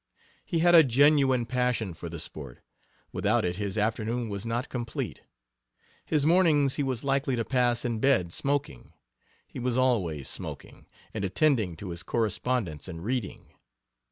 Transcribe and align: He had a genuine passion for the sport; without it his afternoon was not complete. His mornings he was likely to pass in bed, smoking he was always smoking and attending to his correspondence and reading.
He 0.43 0.57
had 0.65 0.73
a 0.73 0.81
genuine 0.83 1.45
passion 1.45 1.93
for 1.93 2.09
the 2.09 2.17
sport; 2.17 2.61
without 3.11 3.45
it 3.45 3.57
his 3.57 3.77
afternoon 3.77 4.29
was 4.29 4.47
not 4.47 4.67
complete. 4.67 5.21
His 6.03 6.25
mornings 6.25 6.73
he 6.73 6.81
was 6.81 7.03
likely 7.03 7.35
to 7.35 7.45
pass 7.45 7.85
in 7.85 7.99
bed, 7.99 8.33
smoking 8.33 8.93
he 9.47 9.59
was 9.59 9.77
always 9.77 10.27
smoking 10.27 10.87
and 11.13 11.23
attending 11.23 11.75
to 11.75 11.89
his 11.91 12.01
correspondence 12.01 12.87
and 12.87 13.05
reading. 13.05 13.53